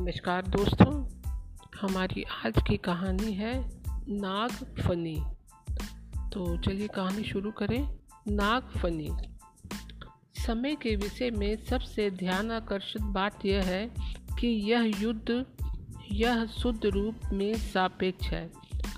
[0.00, 1.08] नमस्कार दोस्तों,
[1.80, 3.70] हमारी आज की कहानी है
[4.08, 5.22] नाग फनी।
[6.32, 7.96] तो चलिए कहानी शुरू करें।
[8.28, 9.08] नाग फनी।
[10.46, 13.90] समय के विषय में सबसे ध्यान आकर्षित बात यह है
[14.40, 15.46] कि यह युद्ध,
[16.12, 18.50] यह शुद्ध रूप में सापेक्ष है।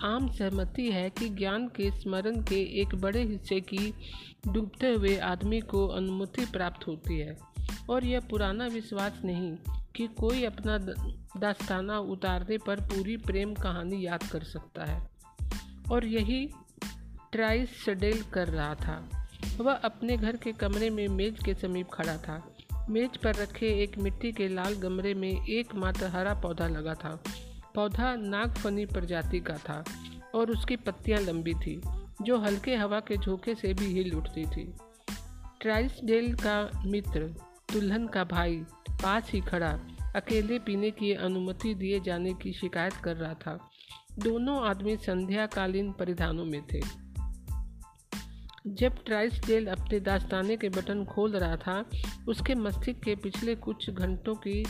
[0.03, 3.95] आम सहमति है कि ज्ञान के स्मरण के एक बड़े हिस्से की
[4.49, 7.39] डूबते हुए आदमी को अनुमति प्राप्त होती है,
[7.91, 9.57] और यह पुराना विश्वास नहीं।
[9.97, 10.79] कि कोई अपना
[11.41, 15.11] दास्ताना उतारने पर पूरी प्रेम कहानी याद कर सकता है।
[15.93, 16.51] और यही
[17.33, 19.29] ट्राइस सडेल कर रहा था।
[19.61, 22.57] वह अपने घर के कमरे में मेज के समीप खड़ा था।
[22.91, 27.23] मेज पर रखे एक मिट्टी के लाल गमले में एकमात्र हरा पौधा लगा था।
[27.75, 29.85] पौधा नागफनी प्रजाति का था
[30.35, 31.81] और उसकी पत्तियाँ लंबी थी,
[32.23, 34.73] जो हल्के हवा के झोंके से भी हिल उठती थी।
[35.61, 37.21] ट्राइसडेल का मित्र
[37.73, 38.65] दुल्हन का भाई
[39.03, 39.81] पास ही खड़ा,
[40.17, 43.71] अकेले पीने की अनुमति दिए जाने की शिकायत कर रहा था।
[44.19, 46.81] दोनों आदमी संध्याकालीन परिधानों में थे।
[48.67, 51.85] जब ट्राइसडेल अपने दास्ताने के बटन खोल रहा था,
[52.29, 54.67] उसके मस्तिष्क के पिछले कुछ घंटों की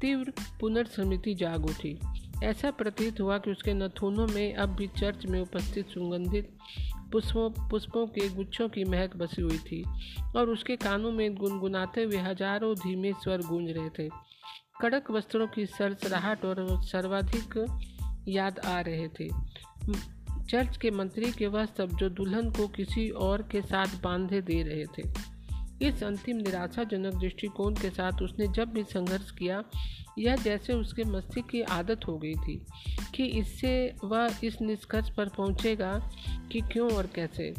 [0.00, 2.00] तीव्र पुनर्समिति जाग उठी।
[2.44, 6.50] ऐसा प्रतीत हुआ कि उसके नथुनों में अब भी चर्च में उपस्थित सुगंधित
[7.12, 9.82] पुष्पों पुष्पों के गुच्छों की महक बसी हुई थी
[10.36, 14.08] और उसके कानों में गुनगुनाते हुए हज़ारों धीमे स्वर गूंज रहे थे।
[14.80, 17.64] कड़क वस्त्रों की सरसराहट और सर्वाधिक
[18.28, 19.28] याद आ रहे थे।
[20.50, 24.62] चर्च के मंत्री के वह सब जो दुल्हन को किसी और के साथ बांधे दे
[24.62, 25.08] रहे थे।
[25.86, 29.62] इस अंतिम निराशाजनक दृष्टिकोण के साथ उसने जब भी संघर्ष किया
[30.18, 32.66] यह जैसे उसके मस्तिष्क की आदत हो गई थी
[33.14, 36.10] कि इससे वह इस निष्कर्ष पर पहुंचेगा
[36.52, 37.54] कि क्यों और कैसे।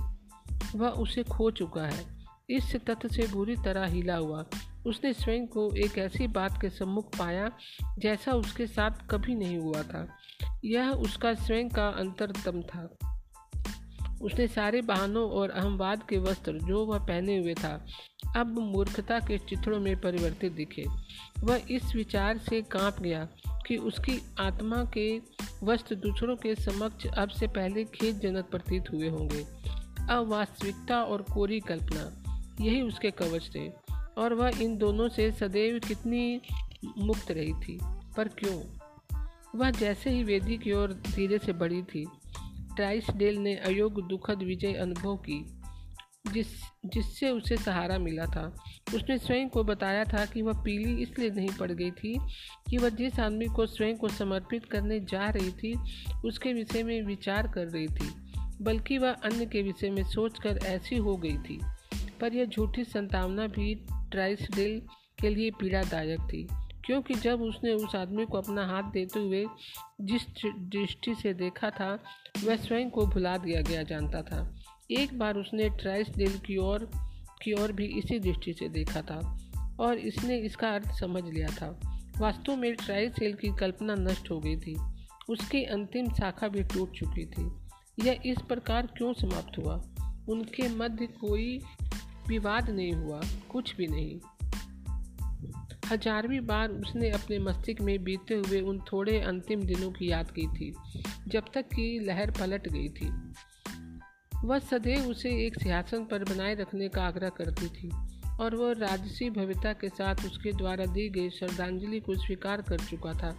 [0.76, 2.16] वह उसे खो चुका है।
[2.50, 4.46] इस तथ्य से बुरी तरह हिला हुआ।
[4.86, 7.52] उसने स्वयं को एक ऐसी बात के सम्मुख पाया
[8.00, 10.18] जैसा उसके साथ कभी नहीं हुआ था।
[10.66, 12.96] यह उसका स्वयं का अंतरतम था।
[14.22, 17.88] उसने सारे बहानों और अहमवाद के वस्त्र जो वह पहने हुए था,
[18.36, 20.86] अब मूर्खता के चित्रों में परिवर्तित दिखे।
[21.40, 23.28] वह इस विचार से काँप गया
[23.68, 25.22] कि उसकी आत्मा के
[25.64, 29.46] वस्त्र दूसरों के समक्ष अब से पहले खेदजनक प्रतीत हुए होंगे।
[30.10, 32.24] अवास्तविकता और कोरी कल्पना,
[32.62, 33.70] यही उसके कवच थे,
[34.18, 36.42] और वह इन दोनों से सदैव कितनी
[36.98, 37.80] मुक्त रही थी।
[38.18, 38.62] पर क्यों?
[39.56, 42.08] वह जैसे ही वेदी की ओर धीरे से बढ़ी थी
[42.76, 45.46] ट्राइसडेल ने अयोग्य दुखद विजय अनुभव की,
[46.34, 46.48] जिस,
[46.86, 48.64] जिससे उसे सहारा मिला था।
[48.96, 52.20] उसने स्वयं को बताया था कि वह पीली इसलिए नहीं पड़ गई थी
[52.70, 55.80] कि वह जिस आदमी को स्वयं को समर्पित करने जा रही थी,
[56.26, 58.10] उसके विषय में विचार कर रही थी,
[58.62, 61.62] बल्कि वह अन्य के विषय में सोचकर ऐसी हो गई थी।
[62.22, 64.82] पर यह झूठी संतावना भी ट्राइसडेल
[65.22, 66.48] के लिए पीड़ादायक थी।
[66.86, 69.46] क्योंकि जब उसने उस आदमी को अपना हाथ देते हुए
[70.02, 72.04] जिस दृष्टि से देखा था,
[72.44, 74.56] वह स्वयं को भुला दिया गया जानता था।
[74.92, 76.92] एक बार उसने ट्राइस दिल की ओर
[77.42, 79.40] की ओर भी इसी दृष्टि से देखा था
[79.80, 81.82] और इसने इसका अर्थ समझ लिया था।
[82.18, 84.76] वास्तव में ट्राइसेल की कल्पना नष्ट हो गई थी।
[85.30, 87.52] उसकी अंतिम शाखा भी टूट चुकी थी।
[88.08, 89.76] यह इस प्रकार क्यों समाप्त हुआ?
[90.30, 91.60] उनके मध्य कोई
[92.28, 94.20] विवाद नहीं हुआ, कुछ भी नहीं।
[95.86, 100.48] हजारवीं बार उसने अपने मस्तिष्क में बीते हुए उन थोड़े अंतिम दिनों की याद की
[100.48, 100.72] थी,
[101.28, 103.10] जब तक कि लहर पलट गई थी।
[104.46, 107.90] वह सदैव उसे एक सिंहासन पर बनाए रखने का आग्रह करती थी
[108.40, 113.14] और वह राजसी भव्यता के साथ उसके द्वारा दी गई श्रद्धांजलि को स्वीकार कर चुका
[113.14, 113.36] था।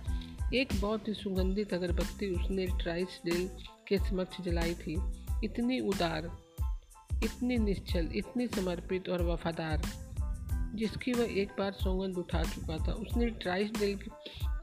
[0.55, 3.49] एक बहुत ही सुगंधित अगरबत्ती उसने ट्राइस डेल
[3.89, 4.97] के समक्ष जलाई थी।
[5.45, 6.31] इतनी उदार,
[7.25, 9.83] इतनी निश्चल, इतनी समर्पित और वफादार।
[10.77, 13.99] जिसकी वह एक बार सौगंध उठा चुका था। उसने ट्राइस दिल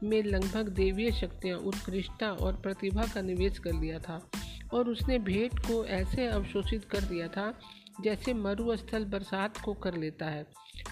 [0.04, 4.30] में लगभग देवीय शक्तियाँ, उत्कृष्टता और प्रतिभा का निवेश कर लिया था
[4.74, 7.60] और उसने भेंट को ऐसे अवशोषित कर दिया था
[8.02, 10.44] जैसे मरुस्थल बरसात को कर लेता है।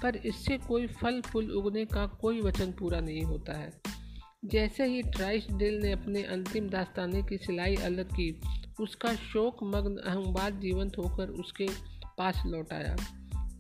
[0.03, 3.71] पर इससे कोई फल फूल उगने का कोई वचन पूरा नहीं होता है।
[4.45, 8.41] जैसे ही ट्राइस डिल ने अपने अंतिम दास्ताने की सिलाई अलग की,
[8.79, 11.67] उसका शोक मग्न अहमवाद जीवंत होकर उसके
[12.17, 12.95] पास लौट आया।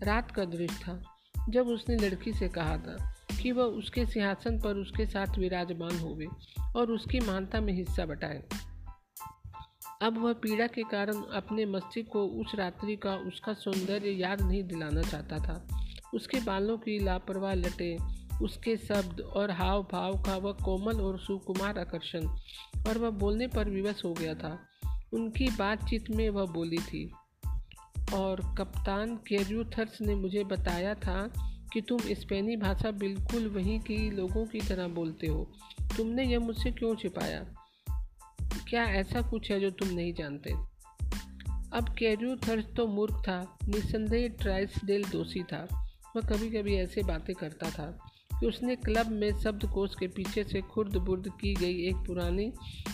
[0.03, 1.10] रात का दृश्य था।
[1.51, 6.27] जब उसने लड़की से कहा था कि वह उसके सिंहासन पर उसके साथ विराजमान होवे
[6.75, 8.43] और उसकी महानता में हिस्सा बटाए।
[10.01, 14.63] अब वह पीड़ा के कारण अपने मस्तिष्क को उस रात्रि का उसका सौंदर्य याद नहीं
[14.63, 15.67] दिलाना चाहता था।
[16.13, 17.97] उसके बालों की लापरवाह लटे,
[18.41, 22.27] उसके शब्द और हाव भाव का वह कोमल और सुकुमार आकर्षण
[22.89, 24.67] और वह बोलने पर विवश हो गया था।
[25.13, 27.13] उनकी बातचीत में वह बोली थी
[28.13, 31.33] और कप्तान केर्यूथर्स ने मुझे बताया था
[31.73, 35.51] कि तुम स्पेनी भाषा बिल्कुल वहीं की लोगों की तरह बोलते हो।
[35.97, 37.43] तुमने यह मुझसे क्यों छिपाया?
[38.41, 40.51] क्या ऐसा कुछ है जो तुम नहीं जानते?
[41.73, 47.35] अब कैरू थर्स तो मूर्ख था, निस्संदेह ट्राइसडेल दोषी था। वह कभी कभी ऐसे बातें
[47.35, 48.11] करता था।
[48.41, 52.51] कि उसने क्लब में शब्दकोश के पीछे से खुर्द बुर्द की गई एक पुरानी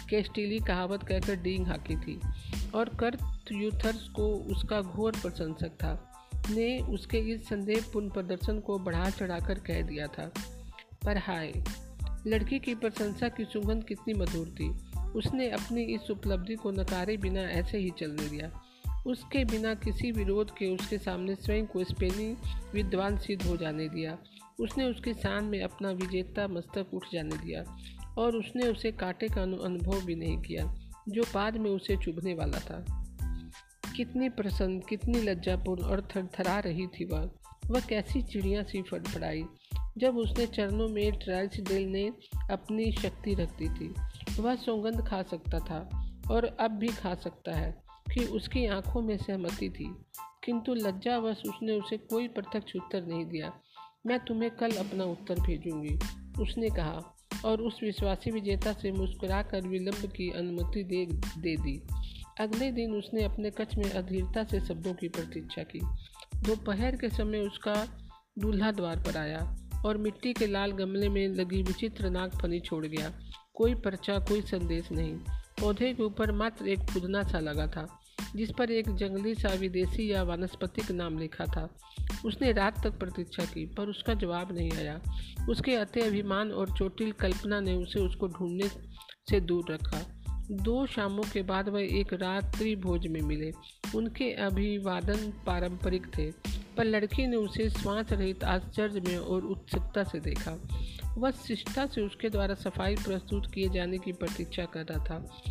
[0.10, 2.20] कैस्टीली कहावत कहकर डींग हाकी थी
[2.76, 6.14] और कर्थ यूथर्स को उसका घोर प्रशंसक था।
[6.50, 10.32] ने उसके इस संदेहपूर्ण प्रदर्शन को बढ़ा चढ़ाकर कह दिया था,
[11.06, 11.54] पर हाय,
[12.28, 14.70] लड़की की प्रशंसा की सुगंध कितनी मधुर थी।
[15.12, 18.52] उसने अपनी इस उपलब्धि को नकारे बिना ऐसे ही चलने दिया।
[19.08, 22.36] उसके बिना किसी विरोध के उसके सामने स्वयं को स्पेनी
[22.74, 24.18] विद्वान सिद्ध हो जाने दिया।
[24.60, 27.64] उसने उसके शान में अपना विजेता मस्तक उठ जाने दिया
[28.18, 30.66] और उसने उसे कांटे का अनुभव भी नहीं किया,
[31.10, 32.86] जो बाद में उसे चुभने वाला था।
[33.96, 37.30] कितनी प्रसन्न, कितनी लज्जापूर्ण और थरथरा रही थी वह।
[37.66, 39.44] वह कैसी चिड़िया सी फड़फड़ाई,
[39.98, 42.08] जब उसने चरणों में ट्राइल्स डेल ने
[42.52, 43.94] अपनी शक्ति रख दी थी।
[44.42, 45.80] वह सौगंध खा सकता था
[46.32, 47.72] और अब भी खा सकता है
[48.14, 49.90] कि उसकी आँखों में सहमति थी,
[50.46, 53.52] किंतु लज्जावश उसने उसे कोई प्रत्यक्ष उत्तर नहीं दिया।
[54.08, 56.00] मैं तुम्हें कल अपना उत्तर भेजूँगी,
[56.42, 57.16] उसने कहा,
[57.46, 61.06] और उस विश्वासी विजेता से मुस्कुरा कर विलंब की अनुमति दे
[61.42, 61.82] दे दी।
[62.40, 65.80] अगले दिन उसने अपने कच्छ में अधीरता से शब्दों की प्रतीक्षा की।
[66.36, 67.76] दोपहर के समय उसका
[68.40, 72.86] दूल्हा द्वार पर आया, और मिट्टी के लाल गमले में लगी विचित्र नाग फनी छोड़
[72.86, 73.12] गया।
[73.54, 75.16] कोई पर्चा, कोई संदेश नहीं।
[75.62, 78.00] पौधे के ऊपर मात्र एक खुदना सा लगा था।
[78.36, 81.70] जिस पर एक जंगली सा विदेशी या वानस्पतिक नाम लिखा था।
[82.26, 85.02] उसने रात तक प्रतीक्षा की, पर उसका जवाब नहीं आया।
[85.50, 88.68] उसके अति अभिमान और चोटिल कल्पना ने उसे उसको ढूँढने
[89.30, 90.02] से दूर रखा।
[90.52, 93.52] दो शामों के बाद वह एक रात्रि भोज में मिले।
[93.96, 96.32] उनके अभिवादन पारंपरिक थे,
[96.78, 100.58] पर लड़की ने उसे श्वास रहित आश्चर्य में और उत्सुकता से देखा।
[101.18, 105.42] वह शिष्टा से उसके द्वारा सफ़ाई प्रस्तुत किए जाने की प्रतीक्षा कर रहा था।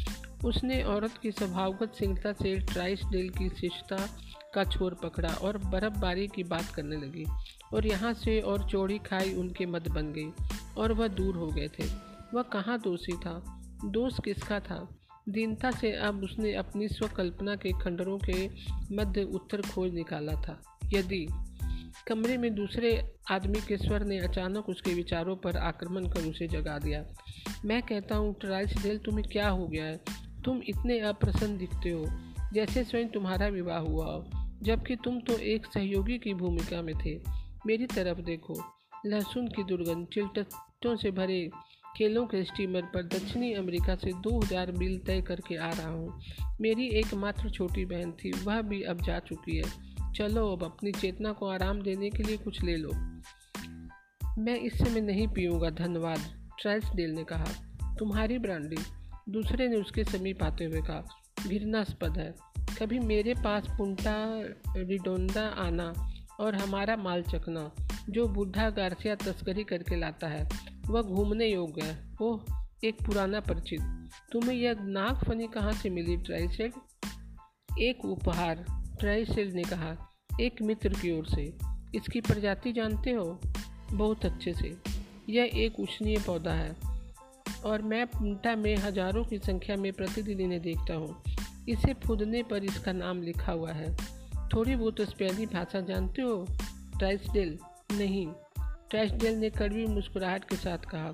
[0.46, 3.96] उसने औरत की स्वभावगत शीघ्रता से ट्राइस डेल की शिष्टता
[4.54, 7.24] का छोर पकड़ा और बर्फबारी की बात करने लगी।
[7.74, 10.30] और यहाँ से और चौड़ी खाई उनके मत बन गई
[10.78, 11.84] और वह दूर हो गए थे।
[12.34, 13.60] वह कहाँ दोषी था?
[13.84, 14.96] दोष किसका था?
[15.28, 18.48] दीनता से अब उसने अपनी स्वकल्पना के खंडरों के
[18.92, 20.62] मध्य उत्तर खोज निकाला था।
[20.92, 21.28] यदि
[22.06, 26.78] कमरे में दूसरे आदमी के स्वर ने अचानक उसके विचारों पर आक्रमण कर उसे जगा
[26.78, 27.04] दिया।
[27.64, 30.25] मैं कहता हूँ ट्राइस डेल तुम्हें क्या हो गया है?
[30.46, 32.06] तुम इतने अप्रसन्न दिखते हो,
[32.52, 34.30] जैसे स्वयं तुम्हारा विवाह हुआ हो,
[34.62, 37.20] जबकि तुम तो एक सहयोगी की भूमिका में थे।
[37.66, 38.54] मेरी तरफ़ देखो,
[39.06, 41.50] लहसुन की दुर्गंध चिलटों से भरे
[41.96, 46.20] खेलों के स्टीमर पर दक्षिणी अमेरिका से 2000 मील तय करके आ रहा हूँ।
[46.60, 49.64] मेरी एकमात्र छोटी बहन थी, वह भी अब जा चुकी है।
[50.14, 52.90] चलो अब अपनी चेतना को आराम देने के लिए कुछ ले लो।
[54.38, 56.18] मैं इस समय नहीं पीऊँगा, धन्यवाद
[56.60, 57.46] ट्राइस डेल ने कहा।
[57.98, 58.76] तुम्हारी ब्रांडी।
[59.28, 61.08] दूसरे ने उसके समीप आते हुए कहा,
[61.46, 62.34] घृणास्पद है।
[62.80, 64.40] कभी मेरे पास पुंटा,
[64.76, 67.72] रिडोंडा आना और हमारा माल चकना
[68.10, 70.48] जो बूढ़ा गार्सिया तस्करी करके लाता है,
[70.86, 72.40] वह घूमने योग्य है। ओह,
[72.84, 76.72] एक पुराना परिचित। तुम्हें यह नाक फनी कहाँ से मिली ट्राइसेड
[77.78, 78.64] एक उपहार,
[79.00, 81.56] ट्राइसेल ने कहा, एक मित्र की ओर से।
[81.94, 83.40] इसकी प्रजाति जानते हो?
[83.92, 84.76] बहुत अच्छे से।
[85.28, 86.95] यह एक उष्णीय पौधा है।
[87.66, 91.22] और मैं पुंटा में हज़ारों की संख्या में प्रतिदिन इन्हें देखता हूँ।
[91.68, 93.94] इसे फूदने पर इसका नाम लिखा हुआ है।
[94.54, 96.46] थोड़ी बहुत स्पेनी भाषा जानते हो?
[96.98, 97.58] ट्राइसडेल?
[97.92, 98.26] नहीं।
[98.90, 101.12] ट्राइसडेल ने कड़वी मुस्कुराहट के साथ कहा,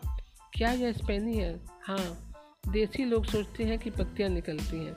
[0.54, 1.54] क्या यह स्पेनी है?
[1.82, 2.32] हाँ।
[2.68, 4.94] देसी लोग सोचते हैं कि पत्तियाँ निकलती हैं,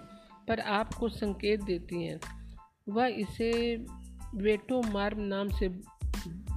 [0.48, 2.20] पर आपको संकेत देती हैं।
[2.90, 3.52] वह इसे
[4.36, 5.70] वेटो मार्म नाम से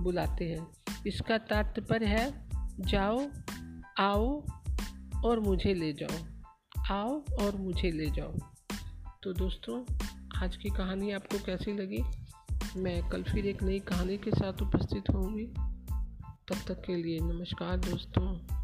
[0.02, 0.66] बुलाते हैं।
[1.06, 2.48] इसका तात्पर्य है,
[2.80, 3.26] जाओ,
[3.98, 4.40] आओ
[5.24, 6.24] और मुझे ले जाओ।
[6.94, 8.32] आओ और मुझे ले जाओ।
[9.22, 9.94] तो दोस्तों,
[10.42, 12.02] आज की कहानी आपको कैसी लगी?
[12.76, 15.46] मैं कल फिर एक नई कहानी के साथ उपस्थित होंगी।
[16.48, 18.57] तब तक के लिए नमस्कार दोस्तों।